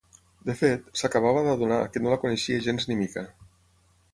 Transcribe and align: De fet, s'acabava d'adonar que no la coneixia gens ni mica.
De 0.49 0.53
fet, 0.61 0.87
s'acabava 1.01 1.43
d'adonar 1.47 1.79
que 1.93 2.03
no 2.05 2.13
la 2.13 2.17
coneixia 2.25 2.65
gens 2.69 2.89
ni 2.93 2.99
mica. 3.03 3.29